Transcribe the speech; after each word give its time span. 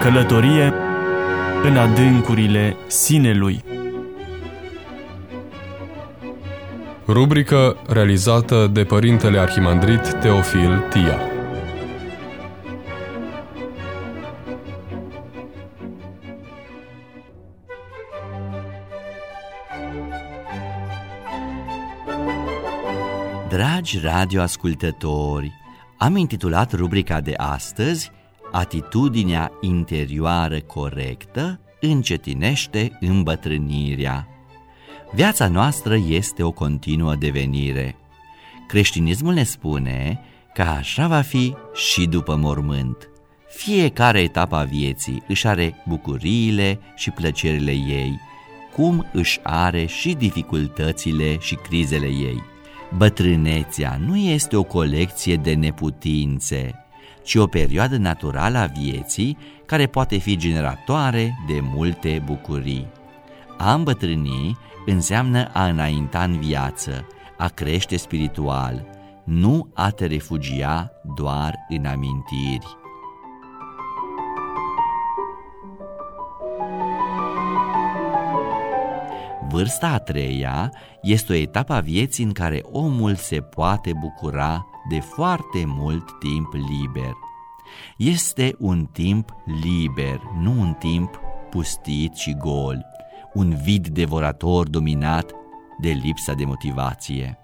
Călătorie 0.00 0.72
în 1.64 1.76
adâncurile 1.76 2.76
sinelui. 2.86 3.64
Rubrică 7.06 7.76
realizată 7.88 8.66
de 8.66 8.84
Părintele 8.84 9.38
Arhimandrit 9.38 10.12
Teofil 10.12 10.84
Tia. 10.90 11.18
Dragi 23.48 23.98
radioascultători, 24.02 25.52
am 25.98 26.16
intitulat 26.16 26.72
rubrica 26.72 27.20
de 27.20 27.34
astăzi 27.36 28.10
Atitudinea 28.52 29.52
interioară 29.60 30.60
corectă 30.60 31.60
încetinește 31.80 32.98
îmbătrânirea. 33.00 34.28
Viața 35.12 35.48
noastră 35.48 35.96
este 36.08 36.42
o 36.42 36.50
continuă 36.50 37.14
devenire. 37.14 37.96
Creștinismul 38.68 39.32
ne 39.32 39.42
spune 39.42 40.20
că 40.54 40.62
așa 40.62 41.06
va 41.06 41.20
fi 41.20 41.54
și 41.74 42.06
după 42.06 42.36
mormânt. 42.36 43.08
Fiecare 43.48 44.20
etapă 44.20 44.56
a 44.56 44.62
vieții 44.62 45.22
își 45.28 45.46
are 45.46 45.74
bucuriile 45.88 46.78
și 46.96 47.10
plăcerile 47.10 47.72
ei, 47.72 48.20
cum 48.74 49.06
își 49.12 49.40
are 49.42 49.86
și 49.86 50.12
dificultățile 50.12 51.38
și 51.38 51.54
crizele 51.54 52.06
ei. 52.06 52.42
Bătrânețea 52.96 54.00
nu 54.06 54.16
este 54.16 54.56
o 54.56 54.62
colecție 54.62 55.36
de 55.36 55.54
neputințe, 55.54 56.84
ci 57.30 57.34
o 57.34 57.46
perioadă 57.46 57.96
naturală 57.96 58.58
a 58.58 58.66
vieții 58.66 59.38
care 59.66 59.86
poate 59.86 60.16
fi 60.16 60.36
generatoare 60.36 61.38
de 61.46 61.60
multe 61.62 62.22
bucurii. 62.24 62.86
A 63.58 63.74
îmbătrâni 63.74 64.58
înseamnă 64.86 65.50
a 65.52 65.66
înainta 65.66 66.22
în 66.22 66.38
viață, 66.38 67.06
a 67.38 67.48
crește 67.48 67.96
spiritual, 67.96 68.86
nu 69.24 69.70
a 69.74 69.90
te 69.90 70.06
refugia 70.06 70.90
doar 71.14 71.54
în 71.68 71.84
amintiri. 71.84 72.76
Vârsta 79.48 79.88
a 79.88 79.98
treia 79.98 80.72
este 81.02 81.32
o 81.32 81.36
etapă 81.36 81.72
a 81.72 81.80
vieții 81.80 82.24
în 82.24 82.32
care 82.32 82.62
omul 82.72 83.14
se 83.14 83.40
poate 83.40 83.92
bucura 84.00 84.66
de 84.88 85.00
foarte 85.00 85.64
mult 85.66 86.18
timp 86.18 86.52
liber. 86.52 87.29
Este 87.96 88.54
un 88.58 88.88
timp 88.92 89.34
liber, 89.62 90.20
nu 90.40 90.50
un 90.50 90.72
timp 90.78 91.20
pustit 91.50 92.14
și 92.14 92.34
gol, 92.34 92.84
un 93.34 93.56
vid 93.62 93.88
devorator 93.88 94.68
dominat 94.68 95.34
de 95.80 95.90
lipsa 95.90 96.32
de 96.32 96.44
motivație. 96.44 97.38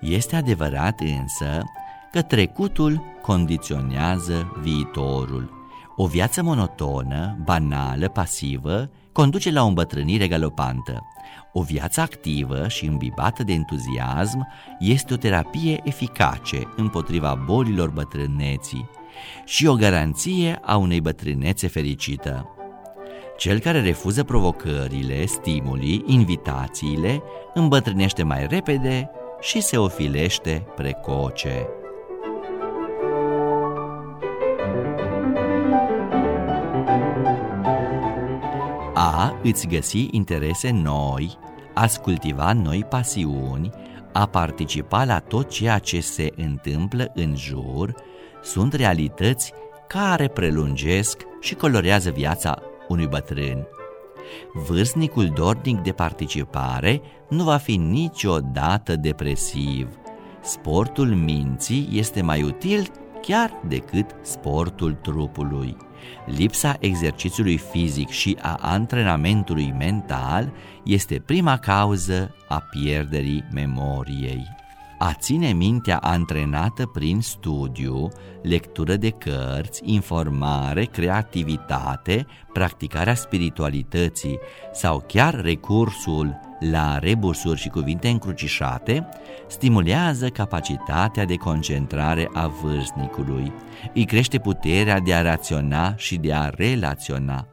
Este 0.00 0.36
adevărat 0.36 1.00
însă 1.00 1.64
că 2.12 2.22
trecutul 2.22 3.02
condiționează 3.22 4.58
viitorul. 4.60 5.56
O 5.96 6.06
viață 6.06 6.42
monotonă, 6.42 7.38
banală, 7.44 8.08
pasivă, 8.08 8.90
conduce 9.12 9.50
la 9.50 9.62
o 9.62 9.66
îmbătrânire 9.66 10.28
galopantă. 10.28 11.02
O 11.52 11.62
viață 11.62 12.00
activă 12.00 12.68
și 12.68 12.86
îmbibată 12.86 13.42
de 13.42 13.52
entuziasm 13.52 14.46
este 14.78 15.14
o 15.14 15.16
terapie 15.16 15.80
eficace 15.84 16.72
împotriva 16.76 17.42
bolilor 17.44 17.90
bătrâneții 17.90 18.90
și 19.44 19.66
o 19.66 19.74
garanție 19.74 20.58
a 20.62 20.76
unei 20.76 21.00
bătrânețe 21.00 21.68
fericită. 21.68 22.52
Cel 23.36 23.58
care 23.58 23.80
refuză 23.80 24.24
provocările, 24.24 25.26
stimulii, 25.26 26.04
invitațiile, 26.06 27.22
îmbătrânește 27.54 28.22
mai 28.22 28.46
repede 28.46 29.10
și 29.40 29.60
se 29.60 29.76
ofilește 29.76 30.66
precoce. 30.76 31.66
Îți 39.42 39.66
găsi 39.66 40.08
interese 40.10 40.70
noi, 40.70 41.38
a 41.74 41.86
cultiva 42.02 42.52
noi 42.52 42.84
pasiuni, 42.88 43.70
a 44.12 44.26
participa 44.26 45.04
la 45.04 45.18
tot 45.18 45.48
ceea 45.48 45.78
ce 45.78 46.00
se 46.00 46.32
întâmplă 46.36 47.12
în 47.14 47.36
jur, 47.36 47.94
sunt 48.42 48.72
realități 48.72 49.52
care 49.88 50.28
prelungesc 50.28 51.22
și 51.40 51.54
colorează 51.54 52.10
viața 52.10 52.58
unui 52.88 53.06
bătrân. 53.06 53.66
Vârstnicul 54.52 55.26
dornic 55.34 55.78
de 55.80 55.92
participare 55.92 57.00
nu 57.28 57.44
va 57.44 57.56
fi 57.56 57.76
niciodată 57.76 58.96
depresiv. 58.96 59.88
Sportul 60.42 61.08
minții 61.08 61.88
este 61.92 62.22
mai 62.22 62.42
util 62.42 62.90
chiar 63.28 63.60
decât 63.68 64.06
sportul 64.22 64.92
trupului. 64.92 65.76
Lipsa 66.26 66.76
exercițiului 66.80 67.56
fizic 67.56 68.08
și 68.08 68.36
a 68.42 68.58
antrenamentului 68.60 69.74
mental 69.78 70.52
este 70.84 71.22
prima 71.26 71.58
cauză 71.58 72.34
a 72.48 72.62
pierderii 72.70 73.44
memoriei. 73.52 74.46
A 74.98 75.12
ține 75.12 75.52
mintea 75.52 75.98
antrenată 75.98 76.86
prin 76.86 77.20
studiu, 77.20 78.08
lectură 78.42 78.96
de 78.96 79.10
cărți, 79.10 79.82
informare, 79.84 80.84
creativitate, 80.84 82.26
practicarea 82.52 83.14
spiritualității 83.14 84.38
sau 84.72 85.04
chiar 85.06 85.40
recursul 85.40 86.47
la 86.60 86.98
rebusuri 86.98 87.60
și 87.60 87.68
cuvinte 87.68 88.08
încrucișate, 88.08 89.08
stimulează 89.46 90.28
capacitatea 90.28 91.24
de 91.24 91.34
concentrare 91.34 92.30
a 92.32 92.46
vârstnicului, 92.46 93.52
îi 93.94 94.04
crește 94.04 94.38
puterea 94.38 95.00
de 95.00 95.14
a 95.14 95.22
raționa 95.22 95.96
și 95.96 96.16
de 96.16 96.32
a 96.34 96.48
relaționa, 96.48 97.46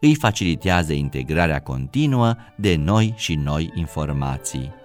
îi 0.00 0.14
facilitează 0.14 0.92
integrarea 0.92 1.60
continuă 1.60 2.34
de 2.56 2.76
noi 2.76 3.14
și 3.16 3.34
noi 3.34 3.72
informații 3.74 4.82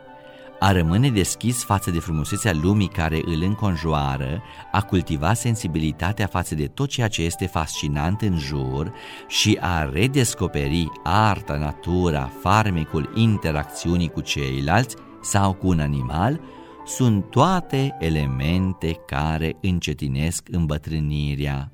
a 0.60 0.72
rămâne 0.72 1.10
deschis 1.10 1.64
față 1.64 1.92
de 1.92 2.00
frumusețea 2.00 2.54
lumii 2.62 2.88
care 2.88 3.22
îl 3.26 3.42
înconjoară, 3.42 4.42
a 4.72 4.82
cultiva 4.82 5.34
sensibilitatea 5.34 6.28
față 6.28 6.56
de 6.56 6.66
tot 6.66 6.90
ceea 6.90 7.08
ce 7.08 7.22
este 7.22 7.46
fascinant 7.46 8.22
în 8.22 8.38
jur 8.38 8.94
și 9.28 9.58
a 9.62 9.90
redescoperi 9.90 10.88
arta, 11.04 11.58
natura, 11.58 12.32
farmecul 12.42 13.12
interacțiunii 13.16 14.10
cu 14.10 14.22
ceilalți 14.22 14.96
sau 15.22 15.54
cu 15.54 15.68
un 15.68 15.80
animal, 15.80 16.42
sunt 16.86 17.30
toate 17.30 17.96
elemente 18.00 18.94
care 19.06 19.56
încetinesc 19.62 20.48
îmbătrânirea 20.52 21.72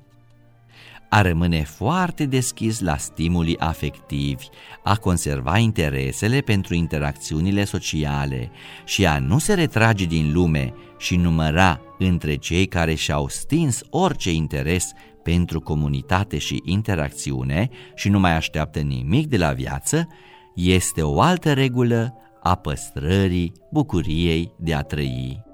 a 1.16 1.20
rămâne 1.22 1.62
foarte 1.62 2.26
deschis 2.26 2.80
la 2.80 2.96
stimuli 2.96 3.58
afectivi, 3.58 4.48
a 4.82 4.96
conserva 4.96 5.58
interesele 5.58 6.40
pentru 6.40 6.74
interacțiunile 6.74 7.64
sociale 7.64 8.50
și 8.84 9.06
a 9.06 9.18
nu 9.18 9.38
se 9.38 9.54
retrage 9.54 10.04
din 10.04 10.32
lume 10.32 10.72
și 10.98 11.16
număra 11.16 11.80
între 11.98 12.34
cei 12.34 12.66
care 12.66 12.94
și-au 12.94 13.28
stins 13.28 13.80
orice 13.90 14.32
interes 14.32 14.92
pentru 15.22 15.60
comunitate 15.60 16.38
și 16.38 16.62
interacțiune 16.64 17.68
și 17.94 18.08
nu 18.08 18.18
mai 18.18 18.36
așteaptă 18.36 18.80
nimic 18.80 19.26
de 19.26 19.36
la 19.36 19.52
viață, 19.52 20.08
este 20.54 21.02
o 21.02 21.20
altă 21.20 21.52
regulă 21.52 22.14
a 22.42 22.54
păstrării 22.54 23.52
bucuriei 23.70 24.52
de 24.58 24.74
a 24.74 24.80
trăi. 24.80 25.45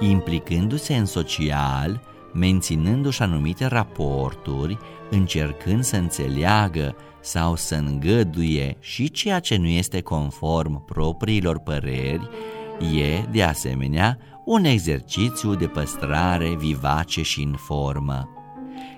Implicându-se 0.00 0.96
în 0.96 1.04
social, 1.04 2.00
menținându-și 2.32 3.22
anumite 3.22 3.66
raporturi, 3.66 4.78
încercând 5.10 5.84
să 5.84 5.96
înțeleagă 5.96 6.96
sau 7.20 7.56
să 7.56 7.74
îngăduie 7.74 8.76
și 8.80 9.10
ceea 9.10 9.38
ce 9.38 9.56
nu 9.56 9.66
este 9.66 10.00
conform 10.00 10.84
propriilor 10.84 11.58
păreri, 11.58 12.28
e, 12.98 13.28
de 13.30 13.42
asemenea, 13.42 14.18
un 14.44 14.64
exercițiu 14.64 15.54
de 15.54 15.66
păstrare 15.66 16.54
vivace 16.58 17.22
și 17.22 17.42
în 17.42 17.54
formă. 17.56 18.28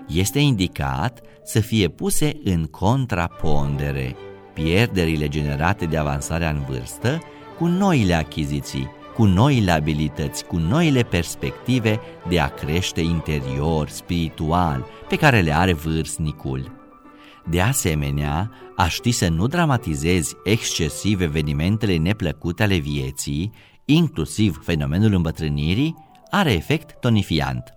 Este 0.07 0.39
indicat 0.39 1.21
să 1.43 1.59
fie 1.59 1.87
puse 1.87 2.39
în 2.43 2.65
contrapondere 2.65 4.15
pierderile 4.53 5.27
generate 5.27 5.85
de 5.85 5.97
avansarea 5.97 6.49
în 6.49 6.63
vârstă 6.69 7.19
cu 7.57 7.65
noile 7.65 8.13
achiziții, 8.13 8.89
cu 9.21 9.27
noile 9.27 9.71
abilități, 9.71 10.45
cu 10.45 10.57
noile 10.57 11.03
perspective 11.03 11.99
de 12.29 12.39
a 12.39 12.47
crește 12.47 13.01
interior, 13.01 13.89
spiritual, 13.89 14.85
pe 15.09 15.15
care 15.15 15.41
le 15.41 15.55
are 15.55 15.73
vârstnicul. 15.73 16.71
De 17.49 17.61
asemenea, 17.61 18.51
a 18.75 18.87
ști 18.87 19.11
să 19.11 19.27
nu 19.27 19.47
dramatizezi 19.47 20.35
excesiv 20.43 21.21
evenimentele 21.21 21.97
neplăcute 21.97 22.63
ale 22.63 22.75
vieții, 22.75 23.51
inclusiv 23.85 24.61
fenomenul 24.63 25.13
îmbătrânirii, 25.13 25.95
are 26.29 26.53
efect 26.53 26.99
tonifiant, 26.99 27.73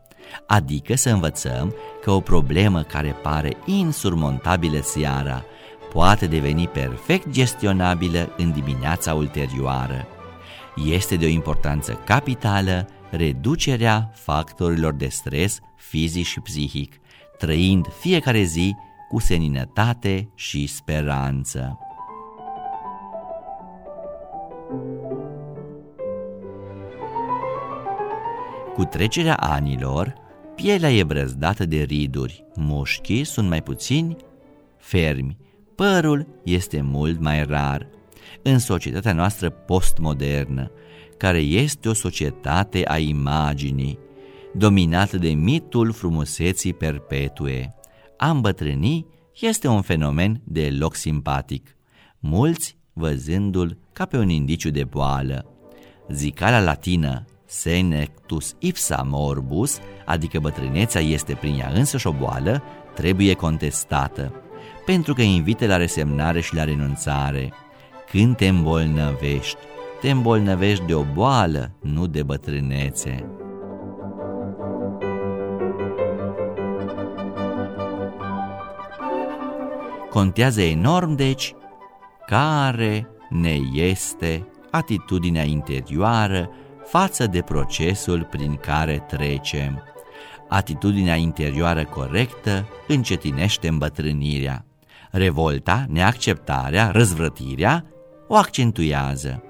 adică 0.47 0.97
să 0.97 1.11
învățăm 1.11 1.75
că 2.03 2.11
o 2.11 2.21
problemă 2.21 2.83
care 2.83 3.17
pare 3.23 3.57
insurmontabilă 3.65 4.81
seara 4.83 5.45
poate 5.93 6.27
deveni 6.27 6.69
perfect 6.69 7.31
gestionabilă 7.31 8.35
în 8.37 8.53
dimineața 8.53 9.15
ulterioară. 9.15 10.09
Este 10.77 11.17
de 11.17 11.25
o 11.25 11.29
importanță 11.29 11.93
capitală 11.93 12.89
reducerea 13.11 14.11
factorilor 14.15 14.93
de 14.93 15.09
stres 15.09 15.61
fizic 15.77 16.25
și 16.25 16.41
psihic, 16.41 17.01
trăind 17.39 17.87
fiecare 18.01 18.43
zi 18.43 18.75
cu 19.09 19.21
seninătate 19.21 20.29
și 20.35 20.67
speranță. 20.67 21.79
Cu 28.75 28.85
trecerea 28.85 29.35
anilor, 29.35 30.15
pielea 30.55 30.93
e 30.93 31.05
brăzdată 31.05 31.67
de 31.67 31.83
riduri, 31.83 32.45
mușchii 32.55 33.25
sunt 33.25 33.49
mai 33.49 33.63
puțini 33.63 34.17
fermi, 34.77 35.37
părul 35.75 36.27
este 36.45 36.81
mult 36.81 37.21
mai 37.21 37.45
rar. 37.45 37.87
În 38.43 38.59
societatea 38.59 39.13
noastră 39.13 39.51
postmodernă, 39.51 40.71
care 41.17 41.39
este 41.39 41.89
o 41.89 41.93
societate 41.93 42.83
a 42.87 42.99
imaginii, 42.99 43.99
dominată 44.55 45.17
de 45.17 45.29
mitul 45.29 45.93
frumuseții 45.93 46.75
perpetue, 46.75 47.75
a 48.17 48.31
îmbătrâni 48.31 49.07
este 49.41 49.69
un 49.69 49.83
fenomen 49.83 50.41
deloc 50.45 50.95
simpatic, 50.95 51.77
mulți 52.19 52.77
văzându-l 52.93 53.79
ca 53.93 54.05
pe 54.05 54.17
un 54.17 54.29
indiciu 54.29 54.71
de 54.71 54.85
boală. 54.85 55.47
Zicala 56.09 56.61
latină 56.61 57.25
senectus 57.47 58.55
ipsa 58.59 59.03
morbus, 59.07 59.79
adică 60.05 60.39
bătrânețea 60.41 61.01
este 61.01 61.35
prin 61.35 61.59
ea 61.59 61.71
însăși 61.75 62.07
o 62.07 62.13
boală, 62.13 62.63
trebuie 62.95 63.35
contestată, 63.35 64.33
pentru 64.87 65.15
că 65.15 65.23
invită 65.23 65.67
la 65.67 65.77
resemnare 65.77 66.41
și 66.41 66.55
la 66.55 66.65
renunțare. 66.65 67.53
Când 68.15 68.37
te 68.37 68.49
îmbolnăvești, 68.49 69.59
te 70.01 70.11
îmbolnăvești 70.11 70.85
de 70.85 70.95
o 70.95 71.05
boală, 71.13 71.71
nu 71.81 72.07
de 72.07 72.23
bătrânețe. 72.23 73.29
Contează 80.11 80.63
enorm, 80.63 81.15
deci, 81.15 81.55
care 82.27 83.09
ne 83.31 83.59
este 83.73 84.47
atitudinea 84.71 85.45
interioară 85.45 86.51
față 86.85 87.27
de 87.27 87.41
procesul 87.41 88.27
prin 88.31 88.57
care 88.57 89.05
trecem. 89.09 89.83
Atitudinea 90.49 91.15
interioară 91.15 91.85
corectă 91.85 92.67
încetinește 92.89 93.69
îmbătrânirea. 93.69 94.65
Revolta, 95.11 95.85
neacceptarea, 95.89 96.91
răzvrătirea 96.91 97.85
o 98.29 98.35
accentuează. 98.35 99.43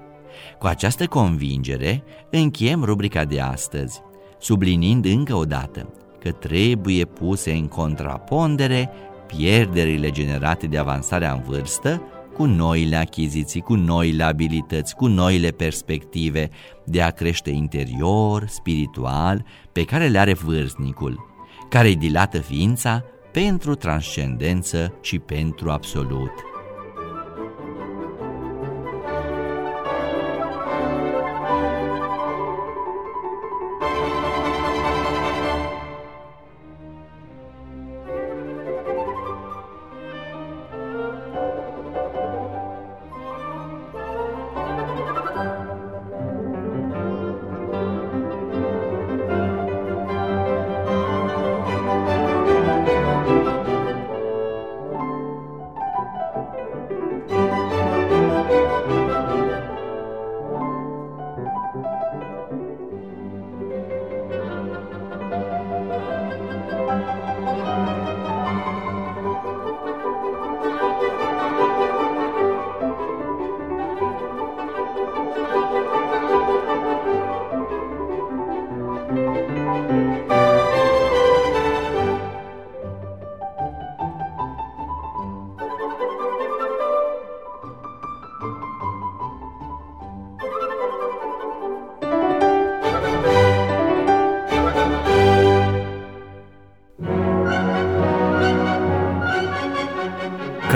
Cu 0.58 0.66
această 0.66 1.06
convingere 1.06 2.02
încheiem 2.30 2.84
rubrica 2.84 3.24
de 3.24 3.40
astăzi, 3.40 4.02
sublinind 4.38 5.04
încă 5.04 5.34
o 5.34 5.44
dată 5.44 5.88
că 6.20 6.30
trebuie 6.30 7.04
puse 7.04 7.52
în 7.52 7.66
contrapondere 7.66 8.90
pierderile 9.26 10.10
generate 10.10 10.66
de 10.66 10.78
avansarea 10.78 11.32
în 11.32 11.42
vârstă 11.42 12.02
cu 12.34 12.44
noile 12.44 12.96
achiziții, 12.96 13.60
cu 13.60 13.74
noile 13.74 14.22
abilități, 14.22 14.94
cu 14.94 15.06
noile 15.06 15.48
perspective 15.48 16.50
de 16.84 17.02
a 17.02 17.10
crește 17.10 17.50
interior, 17.50 18.44
spiritual, 18.46 19.44
pe 19.72 19.84
care 19.84 20.08
le 20.08 20.18
are 20.18 20.32
vârstnicul, 20.32 21.26
care 21.68 21.88
îi 21.88 21.96
dilată 21.96 22.38
ființa 22.38 23.04
pentru 23.32 23.74
transcendență 23.74 24.94
și 25.00 25.18
pentru 25.18 25.70
absolut. 25.70 26.53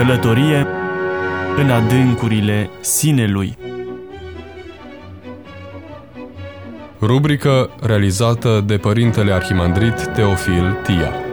Călătorie 0.09 0.67
în 1.57 1.69
adâncurile 1.69 2.69
sinelui. 2.79 3.57
Rubrică 7.01 7.69
realizată 7.81 8.63
de 8.65 8.77
Părintele 8.77 9.31
Arhimandrit 9.31 10.07
Teofil 10.13 10.77
Tia. 10.83 11.28